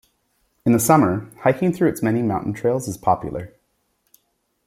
In 0.65 0.71
the 0.71 0.79
summer, 0.79 1.29
hiking 1.43 1.71
through 1.71 1.89
its 1.89 2.01
many 2.01 2.23
mountain 2.23 2.53
trails 2.53 2.87
is 2.87 2.97
popular. 2.97 3.53